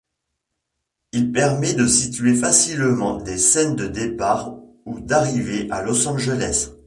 Il 1.11 1.31
permet 1.31 1.75
de 1.75 1.85
situer 1.85 2.33
facilement 2.33 3.17
des 3.21 3.37
scènes 3.37 3.75
de 3.75 3.85
départ 3.85 4.55
ou 4.87 4.99
d’arrivée 4.99 5.69
à 5.69 5.83
Los 5.83 6.07
Angeles. 6.07 6.71